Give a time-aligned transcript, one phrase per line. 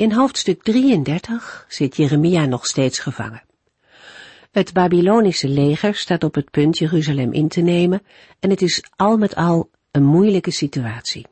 [0.00, 3.42] In hoofdstuk 33 zit Jeremia nog steeds gevangen.
[4.50, 8.02] Het Babylonische leger staat op het punt Jeruzalem in te nemen
[8.38, 11.26] en het is al met al een moeilijke situatie.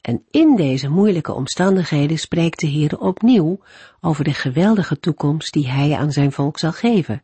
[0.00, 3.60] En in deze moeilijke omstandigheden spreekt de Heer opnieuw
[4.00, 7.22] over de geweldige toekomst die Hij aan zijn volk zal geven.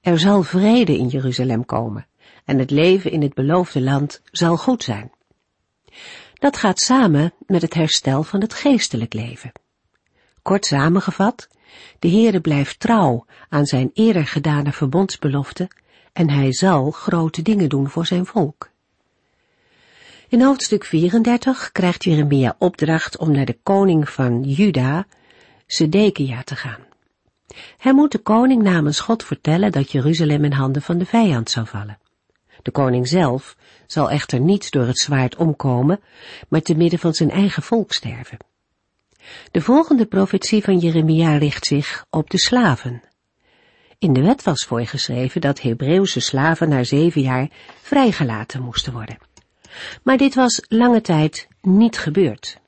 [0.00, 2.06] Er zal vrede in Jeruzalem komen
[2.44, 5.10] en het leven in het beloofde land zal goed zijn.
[6.34, 9.52] Dat gaat samen met het herstel van het geestelijk leven.
[10.46, 11.48] Kort samengevat,
[11.98, 15.70] de Heere blijft trouw aan zijn eerder gedane verbondsbelofte
[16.12, 18.70] en hij zal grote dingen doen voor zijn volk.
[20.28, 25.06] In hoofdstuk 34 krijgt Jeremia opdracht om naar de koning van Juda,
[25.66, 26.86] Sedekia, te gaan.
[27.78, 31.66] Hij moet de koning namens God vertellen dat Jeruzalem in handen van de vijand zou
[31.66, 31.98] vallen.
[32.62, 36.00] De koning zelf zal echter niet door het zwaard omkomen,
[36.48, 38.38] maar te midden van zijn eigen volk sterven.
[39.50, 43.02] De volgende profetie van Jeremia richt zich op de slaven.
[43.98, 47.50] In de wet was voorgeschreven dat Hebreeuwse slaven na zeven jaar
[47.82, 49.18] vrijgelaten moesten worden.
[50.02, 52.60] Maar dit was lange tijd niet gebeurd.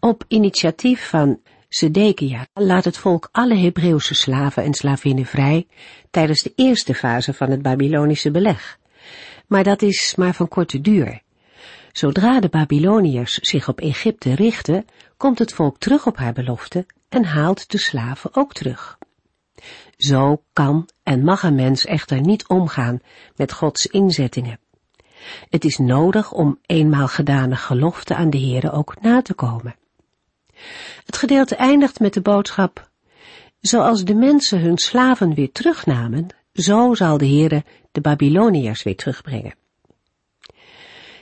[0.00, 5.66] Op initiatief van Sedekia laat het volk alle Hebreeuwse slaven en slavinnen vrij
[6.10, 8.78] tijdens de eerste fase van het Babylonische beleg.
[9.46, 11.22] Maar dat is maar van korte duur.
[11.98, 17.24] Zodra de Babyloniërs zich op Egypte richten, komt het volk terug op haar belofte en
[17.24, 18.98] haalt de slaven ook terug.
[19.96, 23.00] Zo kan en mag een mens echter niet omgaan
[23.36, 24.58] met Gods inzettingen.
[25.48, 29.76] Het is nodig om eenmaal gedane gelofte aan de Heere ook na te komen.
[31.04, 32.90] Het gedeelte eindigt met de boodschap,
[33.60, 39.54] zoals de mensen hun slaven weer terugnamen, zo zal de Heere de Babyloniërs weer terugbrengen.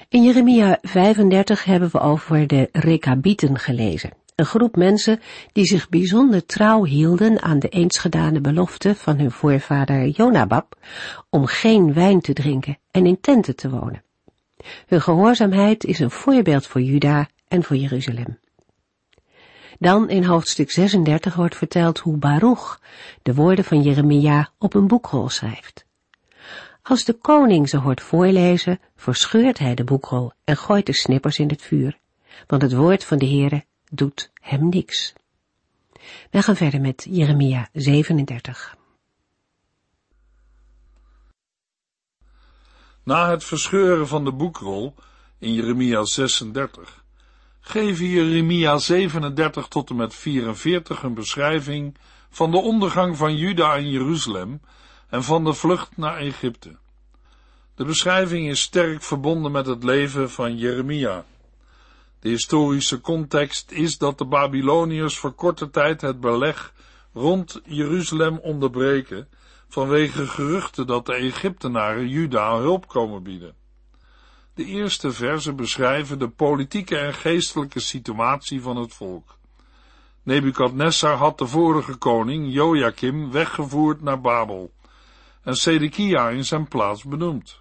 [0.08, 4.10] In Jeremia 35 hebben we over de Rekabieten gelezen.
[4.34, 5.20] Een groep mensen
[5.52, 10.76] die zich bijzonder trouw hielden aan de eens gedane belofte van hun voorvader Jonabab
[11.30, 14.02] om geen wijn te drinken en in tenten te wonen.
[14.86, 18.38] Hun gehoorzaamheid is een voorbeeld voor Juda en voor Jeruzalem.
[19.78, 22.80] Dan in hoofdstuk 36 wordt verteld hoe Baruch
[23.22, 25.85] de woorden van Jeremia op een boekrol schrijft.
[26.88, 31.48] Als de koning ze hoort voorlezen, verscheurt hij de boekrol en gooit de snippers in
[31.48, 31.98] het vuur,
[32.46, 35.12] want het woord van de Heere doet hem niks.
[36.30, 38.76] Wij gaan verder met Jeremia 37.
[43.02, 44.94] Na het verscheuren van de boekrol
[45.38, 47.04] in Jeremia 36
[47.60, 51.96] geven Jeremia 37 tot en met 44 een beschrijving
[52.30, 54.60] van de ondergang van Juda en Jeruzalem
[55.08, 56.76] en van de vlucht naar Egypte.
[57.74, 61.24] De beschrijving is sterk verbonden met het leven van Jeremia.
[62.20, 66.72] De historische context is dat de Babyloniërs voor korte tijd het beleg
[67.12, 69.28] rond Jeruzalem onderbreken
[69.68, 73.54] vanwege geruchten dat de Egyptenaren Juda hulp komen bieden.
[74.54, 79.36] De eerste versen beschrijven de politieke en geestelijke situatie van het volk.
[80.22, 84.70] Nebukadnessar had de vorige koning, Joachim, weggevoerd naar Babel
[85.46, 87.60] en Sedekia in zijn plaats benoemd.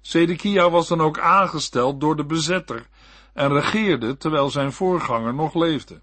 [0.00, 2.86] Sedekia was dan ook aangesteld door de bezetter
[3.32, 6.00] en regeerde terwijl zijn voorganger nog leefde.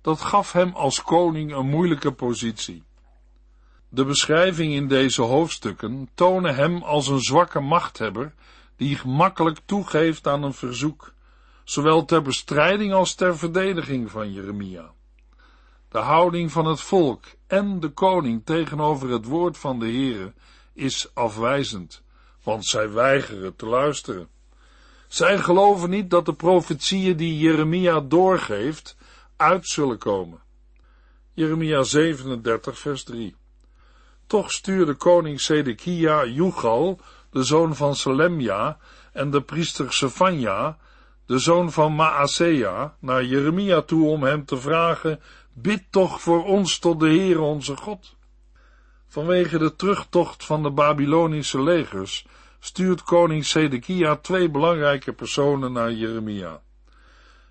[0.00, 2.82] Dat gaf hem als koning een moeilijke positie.
[3.88, 8.34] De beschrijving in deze hoofdstukken tonen hem als een zwakke machthebber
[8.76, 11.12] die gemakkelijk toegeeft aan een verzoek,
[11.64, 14.90] zowel ter bestrijding als ter verdediging van Jeremia.
[15.88, 20.32] De houding van het volk en de koning tegenover het woord van de Heere
[20.72, 22.02] is afwijzend,
[22.42, 24.28] want zij weigeren te luisteren.
[25.08, 28.96] Zij geloven niet dat de profetieën die Jeremia doorgeeft
[29.36, 30.40] uit zullen komen.
[31.32, 33.36] Jeremia 37 vers 3
[34.26, 37.00] Toch stuurde koning Sedekia Jugal,
[37.30, 38.78] de zoon van Selemja,
[39.12, 40.78] en de priester Sefania,
[41.26, 45.20] de zoon van Maasea, naar Jeremia toe om hem te vragen
[45.58, 48.16] Bid toch voor ons tot de Heere onze God.
[49.06, 52.26] Vanwege de terugtocht van de Babylonische legers
[52.58, 56.60] stuurt koning Sedekia twee belangrijke personen naar Jeremia.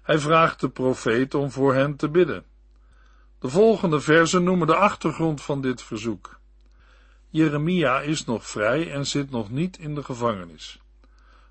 [0.02, 2.46] Hij vraagt de profeet om voor hen te bidden.
[3.40, 6.40] De volgende versen noemen de achtergrond van dit verzoek.
[7.30, 10.80] Jeremia is nog vrij en zit nog niet in de gevangenis.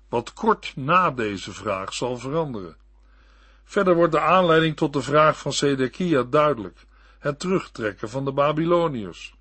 [0.09, 2.75] Wat kort na deze vraag zal veranderen.
[3.65, 6.85] Verder wordt de aanleiding tot de vraag van Sedekia duidelijk:
[7.19, 9.35] het terugtrekken van de Babyloniërs.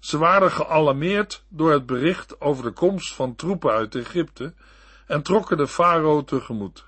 [0.00, 4.54] Ze waren gealarmeerd door het bericht over de komst van troepen uit Egypte
[5.06, 6.84] en trokken de farao tegemoet.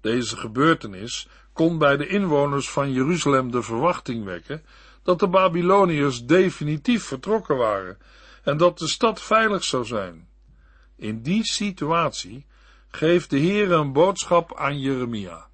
[0.00, 4.64] Deze gebeurtenis kon bij de inwoners van Jeruzalem de verwachting wekken
[5.02, 7.98] dat de Babyloniërs definitief vertrokken waren
[8.42, 10.28] en dat de stad veilig zou zijn.
[10.96, 12.46] In die situatie
[12.88, 15.50] geeft de Heer een boodschap aan Jeremia.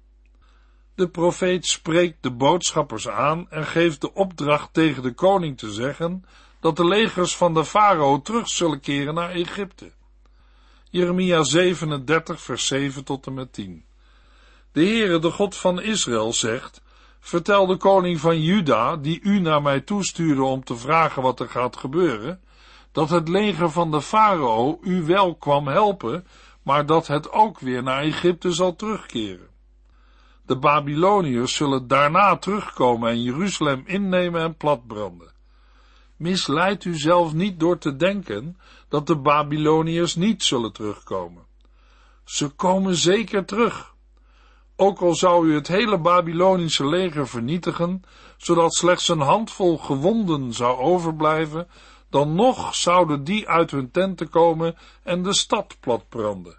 [0.99, 6.25] De profeet spreekt de boodschappers aan en geeft de opdracht tegen de koning te zeggen
[6.59, 9.91] dat de legers van de farao terug zullen keren naar Egypte.
[10.89, 13.85] Jeremia 37 vers 7 tot en met 10.
[14.71, 16.81] De Heere, de God van Israël, zegt,
[17.19, 21.49] vertel de koning van Juda, die u naar mij toestuurde om te vragen wat er
[21.49, 22.41] gaat gebeuren,
[22.91, 26.27] dat het leger van de farao u wel kwam helpen,
[26.63, 29.48] maar dat het ook weer naar Egypte zal terugkeren.
[30.49, 35.31] De Babyloniërs zullen daarna terugkomen en Jeruzalem innemen en platbranden.
[36.15, 38.57] Misleid u zelf niet door te denken
[38.87, 41.43] dat de Babyloniërs niet zullen terugkomen.
[42.23, 43.93] Ze komen zeker terug.
[44.75, 48.01] Ook al zou u het hele Babylonische leger vernietigen,
[48.37, 51.67] zodat slechts een handvol gewonden zou overblijven,
[52.09, 56.57] dan nog zouden die uit hun tenten komen en de stad platbranden.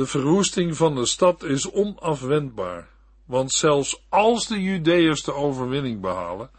[0.00, 2.88] De verwoesting van de stad is onafwendbaar,
[3.24, 6.50] want zelfs als de Judeërs de overwinning behalen,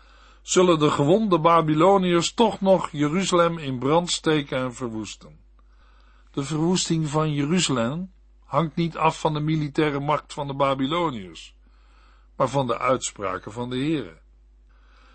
[0.42, 5.40] zullen de gewonde Babyloniërs toch nog Jeruzalem in brand steken en verwoesten.
[6.32, 8.12] De verwoesting van Jeruzalem
[8.46, 11.56] hangt niet af van de militaire macht van de Babyloniërs,
[12.36, 14.18] maar van de uitspraken van de Heere.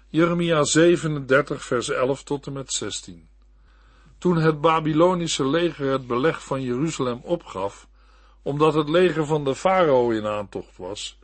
[0.08, 3.28] Jeremia 37 vers 11 tot en met 16
[4.18, 7.88] Toen het Babylonische leger het beleg van Jeruzalem opgaf,
[8.46, 11.18] omdat het leger van de farao in aantocht was,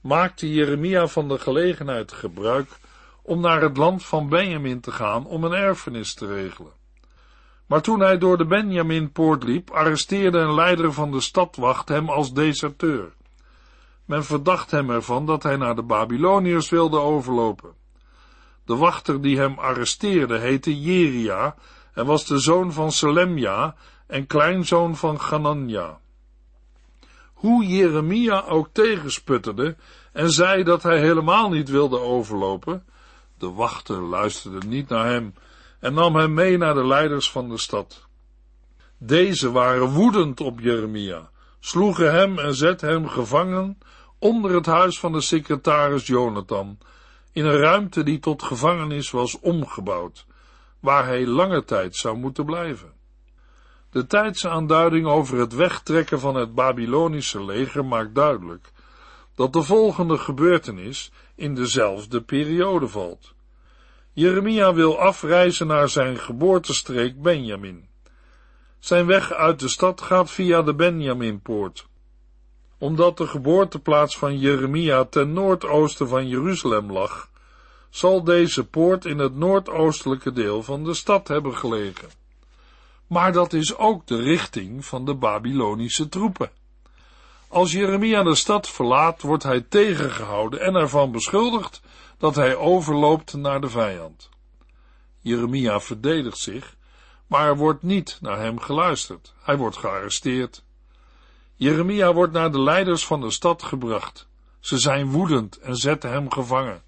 [0.00, 2.68] maakte Jeremia van de gelegenheid gebruik
[3.22, 6.72] om naar het land van Benjamin te gaan om een erfenis te regelen.
[7.66, 12.32] Maar toen hij door de Benjaminpoort liep, arresteerde een leider van de stadwacht hem als
[12.32, 13.12] deserteur.
[14.04, 17.74] Men verdacht hem ervan dat hij naar de Babyloniërs wilde overlopen.
[18.64, 21.54] De wachter die hem arresteerde heette Jeria
[21.94, 23.74] en was de zoon van Selemja
[24.06, 25.98] en kleinzoon van Ganania.
[27.46, 29.76] Hoe Jeremia ook tegensputterde
[30.12, 32.84] en zei dat hij helemaal niet wilde overlopen,
[33.38, 35.34] de wachter luisterde niet naar hem
[35.80, 38.06] en nam hem mee naar de leiders van de stad.
[38.98, 43.78] Deze waren woedend op Jeremia, sloegen hem en zetten hem gevangen
[44.18, 46.78] onder het huis van de secretaris Jonathan,
[47.32, 50.26] in een ruimte die tot gevangenis was omgebouwd,
[50.80, 52.92] waar hij lange tijd zou moeten blijven.
[53.90, 58.72] De tijdsaanduiding over het wegtrekken van het Babylonische leger maakt duidelijk
[59.34, 63.34] dat de volgende gebeurtenis in dezelfde periode valt.
[64.12, 67.88] Jeremia wil afreizen naar zijn geboortestreek Benjamin.
[68.78, 71.86] Zijn weg uit de stad gaat via de Benjaminpoort.
[72.78, 77.30] Omdat de geboorteplaats van Jeremia ten noordoosten van Jeruzalem lag,
[77.90, 82.08] zal deze poort in het noordoostelijke deel van de stad hebben gelegen.
[83.06, 86.50] Maar dat is ook de richting van de Babylonische troepen.
[87.48, 91.80] Als Jeremia de stad verlaat, wordt hij tegengehouden en ervan beschuldigd
[92.18, 94.28] dat hij overloopt naar de vijand.
[95.20, 96.76] Jeremia verdedigt zich,
[97.26, 99.34] maar er wordt niet naar hem geluisterd.
[99.42, 100.64] Hij wordt gearresteerd.
[101.54, 104.28] Jeremia wordt naar de leiders van de stad gebracht.
[104.60, 106.82] Ze zijn woedend en zetten hem gevangen.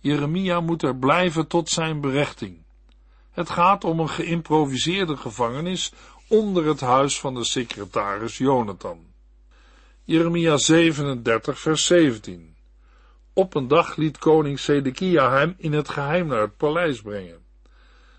[0.00, 2.62] Jeremia moet er blijven tot zijn berechting.
[3.32, 5.92] Het gaat om een geïmproviseerde gevangenis
[6.28, 9.06] onder het huis van de secretaris Jonathan.
[10.04, 12.56] Jeremia 37, vers 17.
[13.32, 17.44] Op een dag liet koning Sedekia hem in het geheim naar het paleis brengen.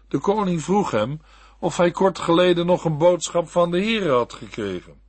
[0.08, 1.22] De koning vroeg hem
[1.60, 5.01] of hij kort geleden nog een boodschap van de Heere had gekregen.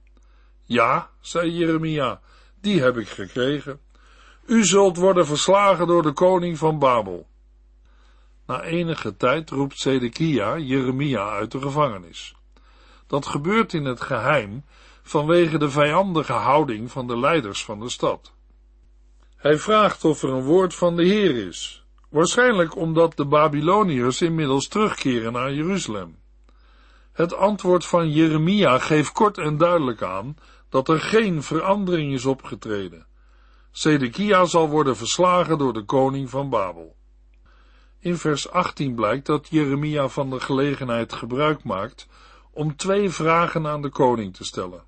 [0.63, 2.21] Ja, zei Jeremia,
[2.61, 3.81] die heb ik gekregen.
[4.47, 7.27] U zult worden verslagen door de koning van Babel.
[8.47, 12.35] Na enige tijd roept Sedekia Jeremia uit de gevangenis.
[13.07, 14.65] Dat gebeurt in het geheim
[15.03, 18.33] vanwege de vijandige houding van de leiders van de stad.
[19.37, 24.69] Hij vraagt of er een woord van de Heer is, waarschijnlijk omdat de Babyloniërs inmiddels
[24.69, 26.19] terugkeren naar Jeruzalem.
[27.13, 30.37] Het antwoord van Jeremia geeft kort en duidelijk aan
[30.69, 33.07] dat er geen verandering is opgetreden.
[33.71, 36.97] Sedekia zal worden verslagen door de koning van Babel.
[38.05, 42.07] In vers 18 blijkt dat Jeremia van de gelegenheid gebruik maakt
[42.51, 44.83] om twee vragen aan de koning te stellen.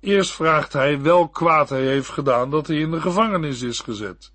[0.00, 4.32] Eerst vraagt hij welk kwaad hij heeft gedaan dat hij in de gevangenis is gezet.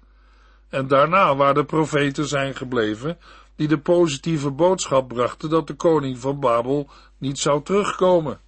[0.70, 3.18] En daarna waar de profeten zijn gebleven
[3.56, 8.40] die de positieve boodschap brachten dat de koning van Babel niet zou terugkomen.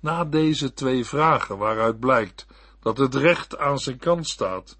[0.00, 2.46] Na deze twee vragen, waaruit blijkt
[2.80, 4.78] dat het recht aan zijn kant staat,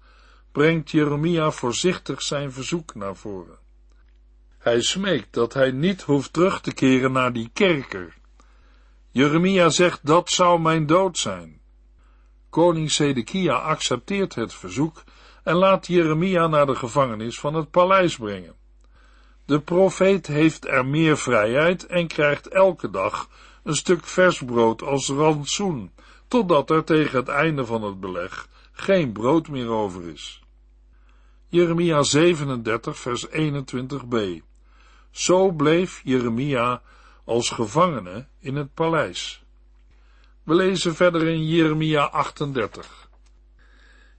[0.51, 3.57] brengt Jeremia voorzichtig zijn verzoek naar voren.
[4.57, 8.17] Hij smeekt dat hij niet hoeft terug te keren naar die kerker.
[9.09, 11.61] Jeremia zegt dat zou mijn dood zijn.
[12.49, 15.03] Koning Sedekia accepteert het verzoek
[15.43, 18.55] en laat Jeremia naar de gevangenis van het paleis brengen.
[19.45, 23.29] De profeet heeft er meer vrijheid en krijgt elke dag
[23.63, 25.91] een stuk vers brood als rantsoen,
[26.27, 30.40] totdat er tegen het einde van het beleg geen brood meer over is.
[31.51, 34.41] Jeremia 37 vers 21b
[35.11, 36.81] Zo bleef Jeremia
[37.25, 39.43] als gevangene in het paleis.
[40.43, 43.09] We lezen verder in Jeremia 38.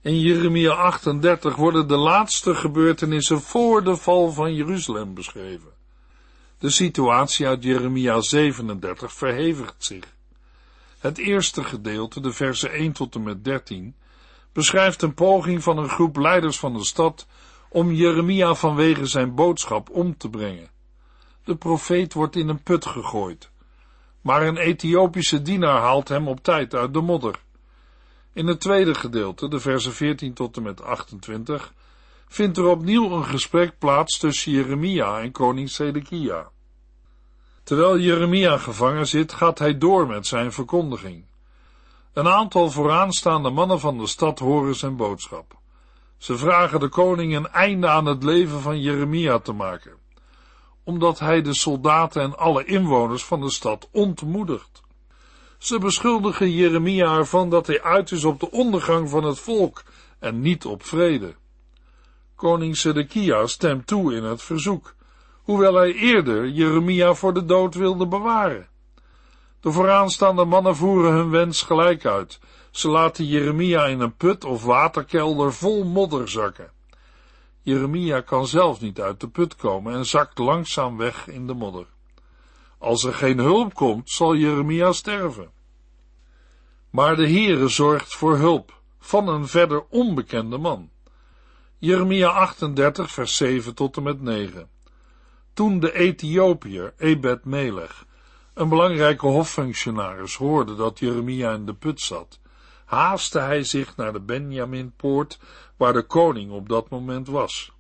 [0.01, 5.73] In Jeremia 38 worden de laatste gebeurtenissen voor de val van Jeruzalem beschreven.
[6.59, 10.05] De situatie uit Jeremia 37 verhevigt zich.
[10.99, 13.95] Het eerste gedeelte, de versen 1 tot en met 13,
[14.53, 17.27] beschrijft een poging van een groep leiders van de stad
[17.69, 20.71] om Jeremia vanwege zijn boodschap om te brengen.
[21.45, 23.51] De profeet wordt in een put gegooid,
[24.21, 27.41] maar een Ethiopische dienaar haalt hem op tijd uit de modder.
[28.33, 31.73] In het tweede gedeelte, de versen 14 tot en met 28,
[32.29, 36.51] vindt er opnieuw een gesprek plaats tussen Jeremia en koning Sedekia.
[37.63, 41.25] Terwijl Jeremia gevangen zit, gaat hij door met zijn verkondiging.
[42.13, 45.59] Een aantal vooraanstaande mannen van de stad horen zijn boodschap.
[46.17, 49.93] Ze vragen de koning een einde aan het leven van Jeremia te maken,
[50.85, 54.83] omdat hij de soldaten en alle inwoners van de stad ontmoedigt.
[55.59, 59.83] Ze beschuldigen Jeremia ervan dat hij uit is op de ondergang van het volk
[60.19, 61.35] en niet op vrede.
[62.35, 64.95] Koning Sedekia stemt toe in het verzoek,
[65.43, 68.71] hoewel hij eerder Jeremia voor de dood wilde bewaren.
[69.63, 72.39] De vooraanstaande mannen voeren hun wens gelijk uit.
[72.71, 76.71] Ze laten Jeremia in een put of waterkelder vol modder zakken.
[77.61, 81.87] Jeremia kan zelf niet uit de put komen en zakt langzaam weg in de modder.
[82.79, 85.51] Als er geen hulp komt, zal Jeremia sterven.
[86.91, 90.91] Maar de Heere zorgt voor hulp van een verder onbekende man.
[91.79, 94.69] Jeremia 38, vers 7 tot en met 9.
[95.55, 98.05] Toen de Ethiopiër Ebed Melech,
[98.55, 102.41] een belangrijke hoffunctionaris, hoorde dat Jeremia in de put zat,
[102.85, 105.39] haastte hij zich naar de Benjaminpoort,
[105.77, 107.73] waar de koning op dat moment was.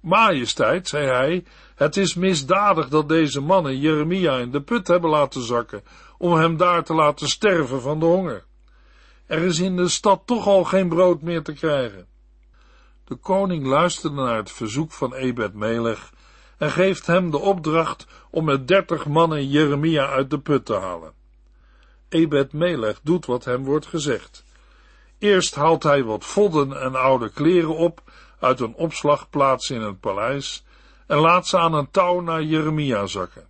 [0.00, 1.44] Majesteit, zei hij,
[1.74, 5.82] het is misdadig dat deze mannen Jeremia in de put hebben laten zakken,
[6.18, 8.44] om hem daar te laten sterven van de honger.
[9.26, 12.06] Er is in de stad toch al geen brood meer te krijgen.
[13.04, 16.12] De koning luisterde naar het verzoek van Ebed Melech
[16.58, 21.12] en geeft hem de opdracht om met dertig mannen Jeremia uit de put te halen.
[22.08, 24.44] Ebed Melech doet wat hem wordt gezegd.
[25.18, 28.02] Eerst haalt hij wat vodden en oude kleren op
[28.40, 30.64] uit een opslagplaats in het paleis
[31.06, 33.46] en laat ze aan een touw naar Jeremia zakken.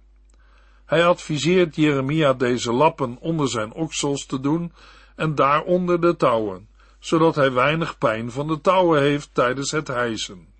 [0.84, 4.73] Hij adviseert Jeremia deze lappen onder zijn oksels te doen
[5.16, 6.68] en daaronder de touwen,
[6.99, 10.53] zodat hij weinig pijn van de touwen heeft tijdens het hijsen.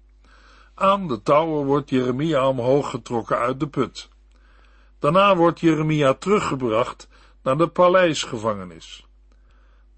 [0.75, 4.09] Aan de touwen wordt Jeremia omhoog getrokken uit de put.
[4.99, 7.09] Daarna wordt Jeremia teruggebracht
[7.43, 9.07] naar de paleisgevangenis.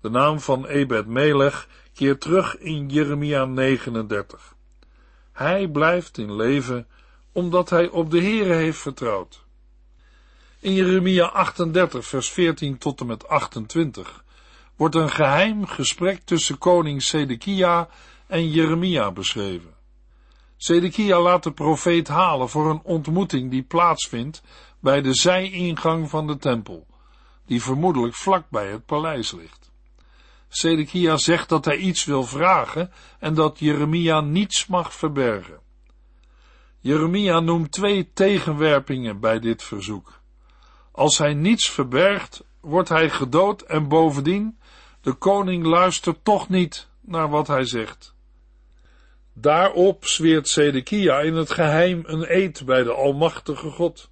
[0.01, 4.55] De naam van Ebed Melech keert terug in Jeremia 39.
[5.33, 6.87] Hij blijft in leven
[7.33, 9.45] omdat hij op de Heere heeft vertrouwd.
[10.61, 14.25] In Jeremia 38 vers 14 tot en met 28
[14.77, 17.89] wordt een geheim gesprek tussen koning Sedekia
[18.27, 19.76] en Jeremia beschreven.
[20.57, 24.43] Sedekia laat de profeet halen voor een ontmoeting die plaatsvindt
[24.81, 26.87] bij de zijingang van de tempel,
[27.47, 29.73] die vermoedelijk vlak bij het paleis ligt.
[30.49, 35.61] Sedekia zegt dat hij iets wil vragen en dat Jeremia niets mag verbergen.
[36.81, 40.21] Jeremia noemt twee tegenwerpingen bij dit verzoek.
[40.93, 44.59] Als hij niets verbergt, wordt hij gedood en bovendien,
[45.01, 48.16] de koning luistert toch niet naar wat hij zegt.
[49.39, 54.11] Daarop zweert Sedekia in het geheim een eed bij de Almachtige God.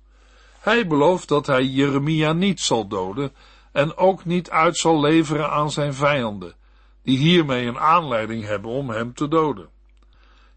[0.60, 3.32] Hij belooft dat hij Jeremia niet zal doden
[3.72, 6.54] en ook niet uit zal leveren aan zijn vijanden,
[7.02, 9.68] die hiermee een aanleiding hebben om hem te doden.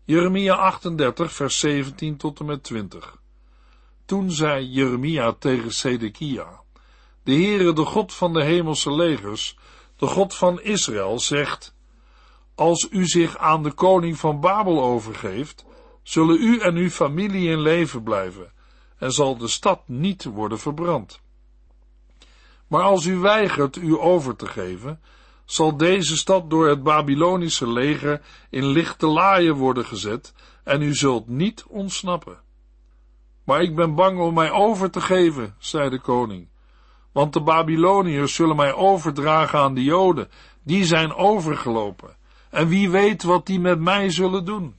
[0.04, 3.18] Jeremia 38, vers 17 tot en met 20.
[4.06, 6.62] Toen zei Jeremia tegen Sedekia,
[7.24, 9.58] de Heere, de God van de hemelse legers,
[9.98, 11.76] de God van Israël, zegt,
[12.58, 15.66] als u zich aan de koning van Babel overgeeft,
[16.04, 18.52] zullen u en uw familie in leven blijven,
[18.98, 21.22] en zal de stad niet worden verbrand.
[22.68, 25.02] Maar als u weigert u over te geven,
[25.46, 30.34] zal deze stad door het Babylonische leger in lichte laaien worden gezet,
[30.64, 32.40] en u zult niet ontsnappen.
[33.44, 36.48] Maar ik ben bang om mij over te geven, zei de koning,
[37.12, 40.30] want de Babyloniërs zullen mij overdragen aan de Joden,
[40.64, 42.17] die zijn overgelopen,
[42.50, 44.76] en wie weet wat die met mij zullen doen.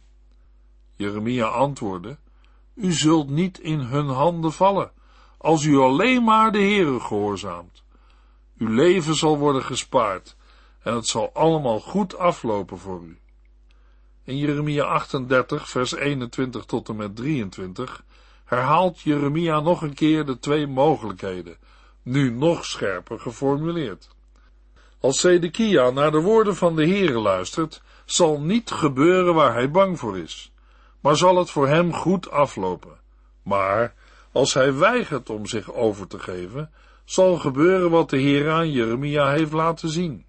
[0.96, 2.18] Jeremia antwoordde,
[2.74, 4.90] u zult niet in hun handen vallen,
[5.38, 7.82] als u alleen maar de Heere gehoorzaamt.
[8.58, 10.36] Uw leven zal worden gespaard,
[10.82, 13.18] en het zal allemaal goed aflopen voor u.
[14.24, 18.04] In Jeremia 38, vers 21 tot en met 23
[18.44, 21.56] herhaalt Jeremia nog een keer de twee mogelijkheden,
[22.02, 24.08] nu nog scherper geformuleerd.
[25.00, 29.98] Als Zedekia naar de woorden van de Heere luistert, zal niet gebeuren waar hij bang
[29.98, 30.52] voor is,
[31.00, 33.00] maar zal het voor hem goed aflopen.
[33.42, 33.94] Maar
[34.32, 36.70] als hij weigert om zich over te geven,
[37.04, 40.24] zal gebeuren wat de Heer aan Jeremia heeft laten zien.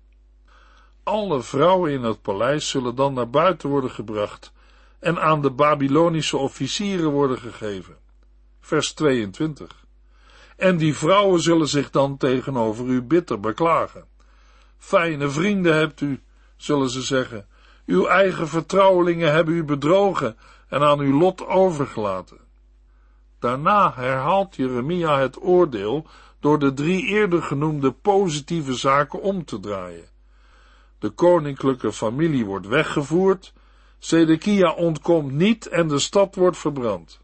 [1.04, 4.52] Alle vrouwen in het paleis zullen dan naar buiten worden gebracht
[5.00, 7.98] en aan de Babylonische officieren worden gegeven.
[8.60, 9.86] Vers 22.
[10.58, 14.09] En die vrouwen zullen zich dan tegenover u bitter beklagen.
[14.80, 16.22] Fijne vrienden hebt u,
[16.56, 17.48] zullen ze zeggen.
[17.86, 22.38] Uw eigen vertrouwelingen hebben u bedrogen en aan uw lot overgelaten.
[23.40, 26.08] Daarna herhaalt Jeremia het oordeel
[26.40, 30.10] door de drie eerder genoemde positieve zaken om te draaien.
[31.00, 33.54] De koninklijke familie wordt weggevoerd,
[34.00, 37.20] Sedekia ontkomt niet en de stad wordt verbrand.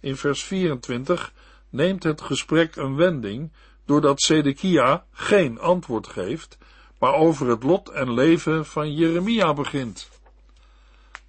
[0.00, 1.32] In vers 24
[1.68, 3.52] neemt het gesprek een wending
[3.90, 6.58] doordat Sedekia geen antwoord geeft,
[6.98, 10.08] maar over het lot en leven van Jeremia begint.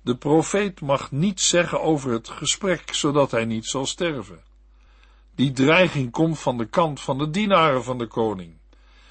[0.02, 4.44] De profeet mag niets zeggen over het gesprek, zodat hij niet zal sterven.
[5.36, 8.54] Die dreiging komt van de kant van de dienaren van de koning.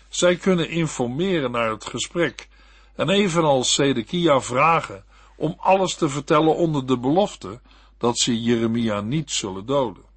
[0.08, 2.48] Zij kunnen informeren naar het gesprek
[2.94, 5.04] en evenals Sedekia vragen
[5.36, 7.60] om alles te vertellen onder de belofte
[7.98, 10.09] dat ze Jeremia niet zullen doden.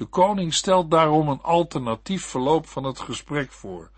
[0.00, 3.90] De koning stelt daarom een alternatief verloop van het gesprek voor,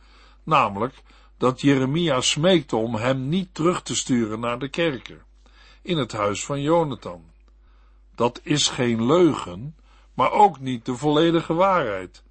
[0.42, 1.02] namelijk
[1.38, 5.24] dat Jeremia smeekte om hem niet terug te sturen naar de kerker,
[5.82, 7.24] in het huis van Jonathan.
[8.14, 9.76] Dat is geen leugen,
[10.14, 12.22] maar ook niet de volledige waarheid.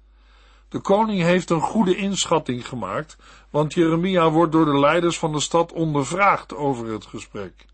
[0.68, 3.16] De koning heeft een goede inschatting gemaakt,
[3.50, 7.66] want Jeremia wordt door de leiders van de stad ondervraagd over het gesprek.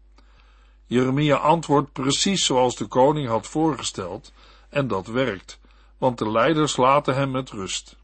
[0.86, 4.32] Jeremia antwoordt precies zoals de koning had voorgesteld,
[4.68, 5.58] en dat werkt,
[5.98, 7.96] want de leiders laten hem met rust.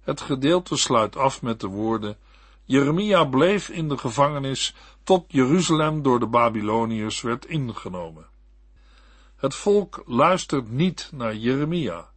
[0.00, 2.16] Het gedeelte sluit af met de woorden:
[2.64, 8.26] Jeremia bleef in de gevangenis tot Jeruzalem door de Babyloniërs werd ingenomen.
[9.36, 12.10] Het volk luistert niet naar Jeremia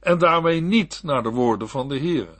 [0.00, 2.38] en daarmee niet naar de woorden van de Heere.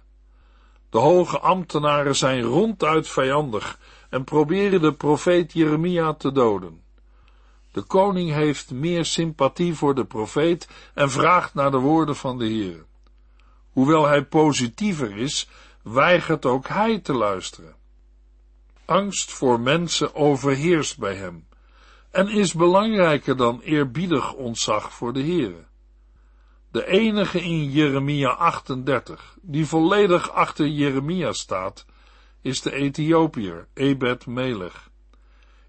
[0.91, 3.79] De hoge ambtenaren zijn ronduit vijandig
[4.11, 6.83] en proberen de profeet Jeremia te doden.
[7.77, 12.47] De koning heeft meer sympathie voor de profeet en vraagt naar de woorden van de
[12.47, 12.85] Heer.
[13.71, 15.49] Hoewel hij positiever is,
[15.83, 17.75] weigert ook hij te luisteren.
[18.85, 21.49] Angst voor mensen overheerst bij hem
[22.11, 25.65] en is belangrijker dan eerbiedig ontzag voor de Heere.
[26.71, 31.87] De enige in Jeremia 38 die volledig achter Jeremia staat,
[32.41, 34.86] is de Ethiopiër Ebed Melech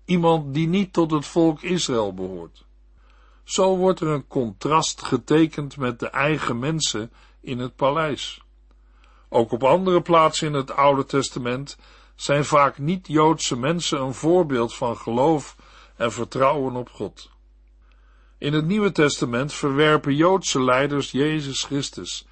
[0.08, 2.66] iemand die niet tot het volk Israël behoort.
[3.44, 8.42] Zo wordt er een contrast getekend met de eigen mensen in het paleis.
[9.30, 11.78] Ook op andere plaatsen in het Oude Testament
[12.16, 15.56] zijn vaak niet-Joodse mensen een voorbeeld van geloof
[15.96, 17.30] en vertrouwen op God.
[18.38, 22.28] In het Nieuwe Testament verwerpen Joodse leiders Jezus Christus,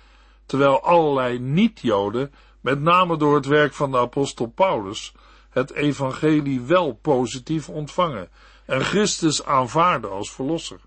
[0.46, 5.14] terwijl allerlei niet-Joden, met name door het werk van de apostel Paulus,
[5.56, 8.30] het evangelie wel positief ontvangen
[8.66, 10.80] en Christus aanvaarden als verlosser.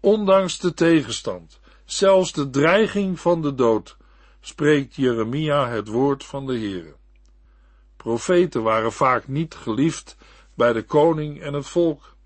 [0.00, 3.96] Ondanks de tegenstand, zelfs de dreiging van de dood,
[4.40, 6.94] spreekt Jeremia het woord van de Heere.
[7.96, 10.16] Profeten waren vaak niet geliefd
[10.54, 12.16] bij de koning en het volk.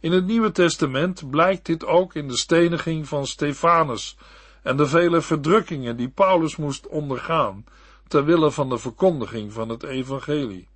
[0.00, 4.16] In het Nieuwe Testament blijkt dit ook in de steniging van Stefanus
[4.62, 7.64] en de vele verdrukkingen die Paulus moest ondergaan
[8.08, 10.72] ter wille van de verkondiging van het evangelie.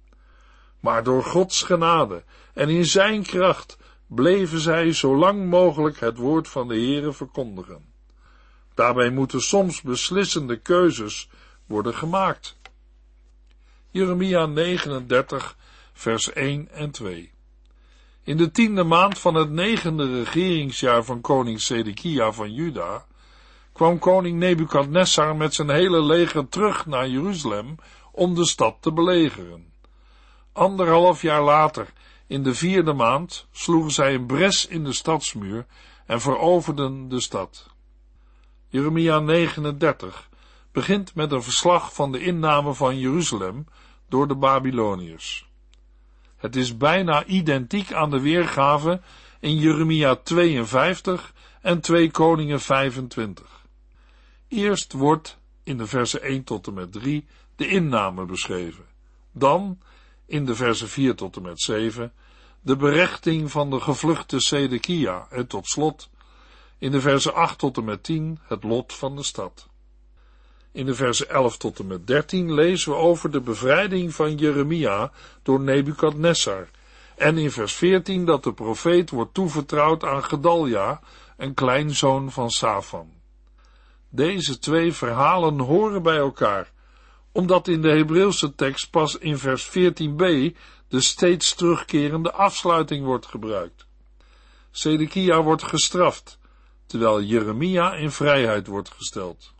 [0.80, 6.48] Maar door Gods genade en in zijn kracht bleven zij zo lang mogelijk het woord
[6.48, 7.86] van de Heere verkondigen.
[8.74, 11.28] Daarbij moeten soms beslissende keuzes
[11.66, 12.56] worden gemaakt.
[13.90, 15.56] Jeremia 39,
[15.92, 17.32] vers 1 en 2.
[18.22, 23.06] In de tiende maand van het negende regeringsjaar van koning Sedekia van Juda
[23.72, 27.74] kwam koning Nebukadnessar met zijn hele leger terug naar Jeruzalem
[28.12, 29.67] om de stad te belegeren.
[30.58, 31.92] Anderhalf jaar later,
[32.26, 35.66] in de vierde maand, sloegen zij een bres in de stadsmuur
[36.06, 37.70] en veroverden de stad.
[38.68, 40.28] Jeremia 39
[40.72, 43.66] begint met een verslag van de inname van Jeruzalem
[44.08, 45.48] door de Babyloniërs.
[46.36, 49.00] Het is bijna identiek aan de weergave
[49.40, 53.66] in Jeremia 52 en 2 Koningen 25.
[54.48, 58.84] Eerst wordt in de versen 1 tot en met 3 de inname beschreven.
[59.32, 59.78] Dan,
[60.28, 62.12] in de versen 4 tot en met 7,
[62.60, 66.10] de berechting van de gevluchte Sedekia en tot slot,
[66.78, 69.68] in de versen 8 tot en met 10, het lot van de stad.
[70.72, 75.12] In de versen 11 tot en met 13 lezen we over de bevrijding van Jeremia
[75.42, 76.68] door Nebukadnessar.
[77.16, 81.00] En in vers 14 dat de profeet wordt toevertrouwd aan Gedalja,
[81.36, 83.12] een kleinzoon van Safan.
[84.08, 86.72] Deze twee verhalen horen bij elkaar,
[87.32, 90.56] omdat in de Hebreeuwse tekst pas in vers 14b
[90.88, 93.86] de steeds terugkerende afsluiting wordt gebruikt.
[94.70, 96.38] Sedekia wordt gestraft,
[96.86, 99.54] terwijl Jeremia in vrijheid wordt gesteld.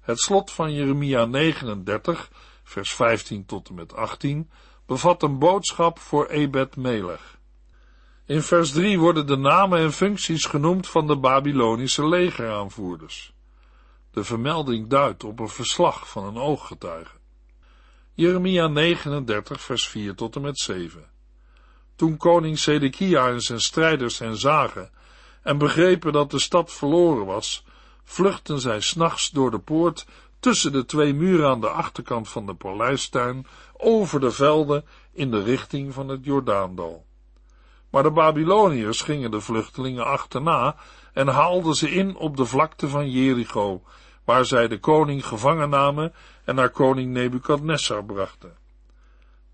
[0.00, 2.30] Het slot van Jeremia 39,
[2.64, 4.50] vers 15 tot en met 18,
[4.86, 7.38] bevat een boodschap voor Ebed Melech.
[8.26, 13.35] In vers 3 worden de namen en functies genoemd van de Babylonische legeraanvoerders.
[14.16, 17.16] De vermelding duidt op een verslag van een ooggetuige.
[18.12, 21.10] Jeremia 39, vers 4 tot en met 7.
[21.96, 24.90] Toen koning Sedekia en zijn strijders hen zagen
[25.42, 27.64] en begrepen dat de stad verloren was,
[28.04, 30.06] vluchtten zij s'nachts door de poort
[30.40, 35.42] tussen de twee muren aan de achterkant van de paleistuin over de velden in de
[35.42, 37.06] richting van het Jordaandal.
[37.90, 40.76] Maar de Babyloniërs gingen de vluchtelingen achterna
[41.12, 43.82] en haalden ze in op de vlakte van Jericho,
[44.26, 46.12] waar zij de koning gevangen namen
[46.44, 48.56] en naar koning Nebukadnessar brachten.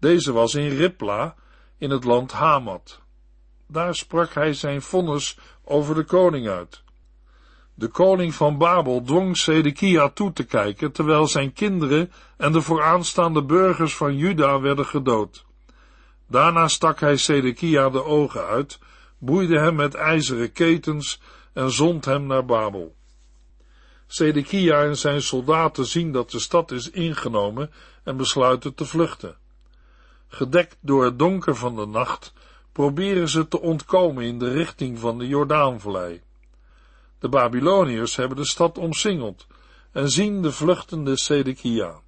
[0.01, 1.35] Deze was in Ripla,
[1.79, 3.01] in het land Hamat.
[3.67, 6.83] Daar sprak hij zijn vonnis over de koning uit.
[7.75, 13.45] De koning van Babel dwong Sedekia toe te kijken, terwijl zijn kinderen en de vooraanstaande
[13.45, 15.45] burgers van Juda werden gedood.
[16.29, 18.79] Daarna stak hij Sedekia de ogen uit,
[19.19, 21.21] boeide hem met ijzeren ketens
[21.53, 22.95] en zond hem naar Babel.
[24.13, 27.71] Sedekia en zijn soldaten zien dat de stad is ingenomen
[28.05, 29.37] en besluiten te vluchten.
[30.29, 32.33] Gedekt door het donker van de nacht,
[32.73, 36.21] proberen ze te ontkomen in de richting van de Jordaanvallei.
[37.19, 39.47] De Babyloniërs hebben de stad omsingeld
[39.93, 42.01] en zien de vluchtende Sedekia.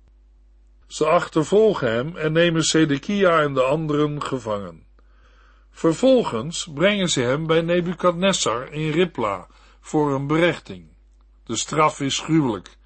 [0.86, 4.86] Ze achtervolgen hem en nemen Sedekia en de anderen gevangen.
[5.70, 9.46] Vervolgens brengen ze hem bij Nebukadnessar in Ripla
[9.80, 10.93] voor een berechting.
[11.44, 12.76] De straf is gruwelijk.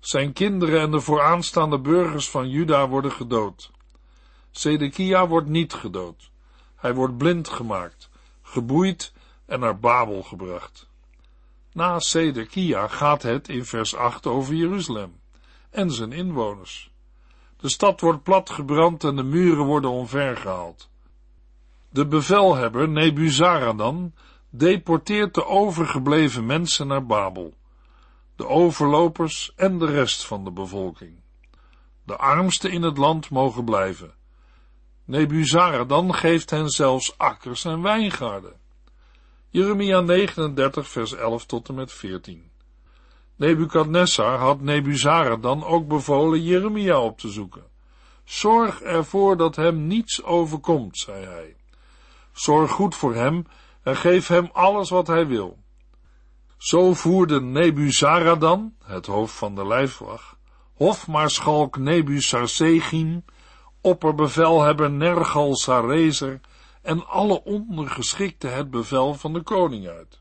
[0.00, 3.70] Zijn kinderen en de vooraanstaande burgers van Juda worden gedood.
[4.50, 6.30] Sedekia wordt niet gedood.
[6.76, 8.10] Hij wordt blind gemaakt,
[8.42, 9.12] geboeid
[9.46, 10.88] en naar Babel gebracht.
[11.72, 15.20] Na Sedekia gaat het in vers 8 over Jeruzalem
[15.70, 16.90] en zijn inwoners.
[17.56, 20.88] De stad wordt platgebrand en de muren worden omvergehaald.
[21.90, 24.12] De bevelhebber Nebuzaradan
[24.50, 27.54] deporteert de overgebleven mensen naar Babel,
[28.38, 31.20] de overlopers en de rest van de bevolking.
[32.04, 34.14] De armsten in het land mogen blijven.
[35.04, 38.52] Nebuzaradan geeft hen zelfs akkers en wijngaarden.
[39.48, 42.50] Jeremia 39, vers 11 tot en met 14.
[43.36, 47.64] Nebukadnessar had Nebuzaradan ook bevolen Jeremia op te zoeken.
[48.24, 51.56] Zorg ervoor dat hem niets overkomt, zei hij.
[52.32, 53.46] Zorg goed voor hem
[53.82, 55.58] en geef hem alles wat hij wil.
[56.58, 60.36] Zo voerde Nebuzaradan, het hoofd van de lijfwacht,
[60.74, 63.24] hofmaarschalk Nebuzarcegim,
[63.80, 66.40] opperbevelhebber Nergal Sarezer
[66.82, 70.20] en alle ondergeschikten het bevel van de koning uit.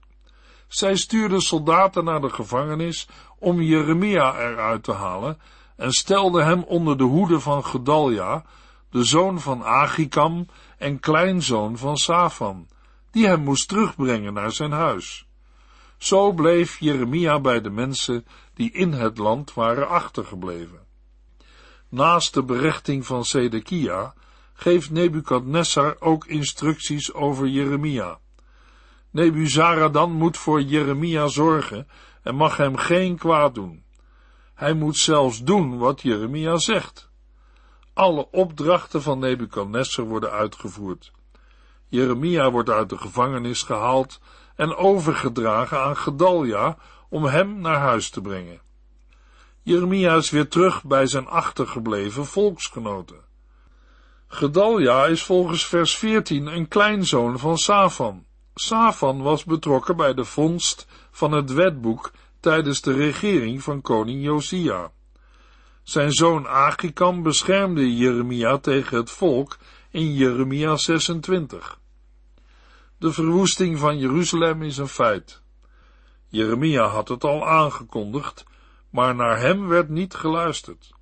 [0.68, 3.08] Zij stuurden soldaten naar de gevangenis
[3.40, 5.40] om Jeremia eruit te halen
[5.76, 8.46] en stelden hem onder de hoede van Gedalja,
[8.90, 10.48] de zoon van Agikam
[10.78, 12.68] en kleinzoon van Safan,
[13.12, 15.27] die hem moest terugbrengen naar zijn huis.
[15.98, 20.86] Zo bleef Jeremia bij de mensen die in het land waren achtergebleven.
[21.90, 24.14] Naast de berechting van Sedekia
[24.54, 28.20] geeft Nebukadnessar ook instructies over Jeremia.
[29.12, 31.88] Nebuzaradan moet voor Jeremia zorgen
[32.24, 33.84] en mag hem geen kwaad doen.
[34.54, 37.10] Hij moet zelfs doen wat Jeremia zegt.
[37.94, 41.12] Alle opdrachten van Nebukadnessar worden uitgevoerd.
[41.88, 44.20] Jeremia wordt uit de gevangenis gehaald
[44.58, 46.78] en overgedragen aan Gedalja
[47.10, 48.62] om hem naar huis te brengen.
[49.62, 53.26] Jeremia is weer terug bij zijn achtergebleven volksgenoten.
[54.28, 58.26] Gedalja is volgens vers 14 een kleinzoon van Safan.
[58.56, 64.92] Safan was betrokken bij de vondst van het wetboek tijdens de regering van koning Josia.
[65.84, 69.58] Zijn zoon Achikam beschermde Jeremia tegen het volk
[69.92, 71.80] in Jeremia 26.
[73.00, 75.42] De verwoesting van Jeruzalem is een feit.
[76.28, 78.46] Jeremia had het al aangekondigd,
[78.90, 80.94] maar naar hem werd niet geluisterd.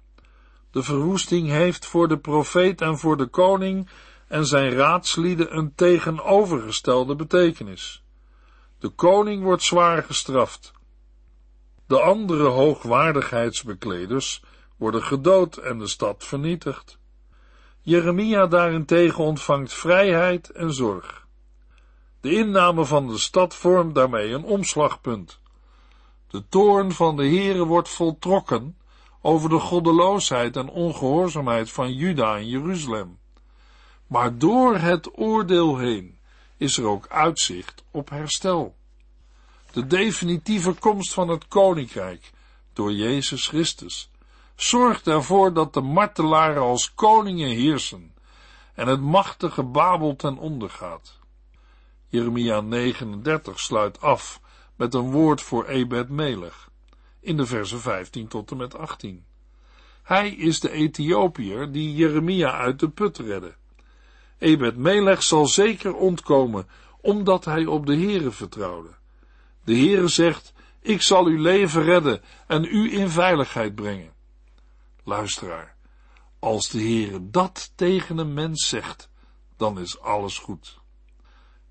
[0.71, 3.89] De verwoesting heeft voor de profeet en voor de koning
[4.27, 8.03] en zijn raadslieden een tegenovergestelde betekenis.
[8.79, 10.73] De koning wordt zwaar gestraft.
[11.87, 14.43] De andere hoogwaardigheidsbekleders
[14.77, 16.97] worden gedood en de stad vernietigd.
[17.81, 21.24] Jeremia daarentegen ontvangt vrijheid en zorg.
[22.25, 25.39] De inname van de stad vormt daarmee een omslagpunt.
[26.27, 28.77] De toorn van de Heere wordt voltrokken
[29.21, 33.19] over de goddeloosheid en ongehoorzaamheid van Juda en Jeruzalem.
[34.07, 36.17] Maar door het oordeel heen
[36.57, 38.75] is er ook uitzicht op herstel.
[39.71, 42.31] De definitieve komst van het koninkrijk
[42.73, 44.09] door Jezus Christus
[44.55, 48.13] zorgt ervoor dat de martelaren als koningen heersen
[48.73, 51.23] en het machtige Babel ten onder gaat.
[52.07, 54.41] Jeremia 39 sluit af
[54.75, 56.69] met een woord voor Ebed Melech
[57.19, 59.25] in de versen 15 tot en met 18.
[60.03, 63.55] Hij is de Ethiopiër die Jeremia uit de put redde.
[64.37, 66.67] Ebed Melech zal zeker ontkomen,
[67.01, 68.89] omdat hij op de Heere vertrouwde.
[69.63, 74.13] De Heere zegt, ik zal uw leven redden en u in veiligheid brengen.
[75.03, 75.75] Luisteraar,
[76.39, 79.09] als de Heere dat tegen een mens zegt,
[79.57, 80.79] dan is alles goed.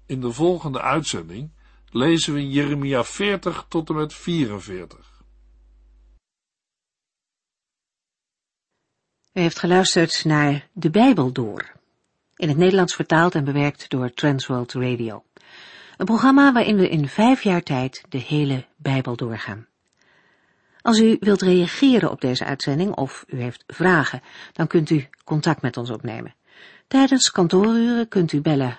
[0.07, 1.51] In de volgende uitzending
[1.91, 5.23] lezen we Jeremia 40 tot en met 44.
[9.33, 11.73] U heeft geluisterd naar De Bijbel Door,
[12.37, 15.25] in het Nederlands vertaald en bewerkt door Transworld Radio.
[15.97, 19.67] Een programma waarin we in vijf jaar tijd de hele Bijbel doorgaan.
[20.81, 25.63] Als u wilt reageren op deze uitzending of u heeft vragen, dan kunt u contact
[25.63, 26.35] met ons opnemen.
[26.87, 28.79] Tijdens kantooruren kunt u bellen